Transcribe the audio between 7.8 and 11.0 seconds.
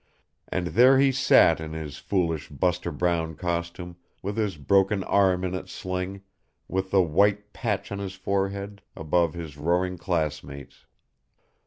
on his forehead, above his roaring classmates.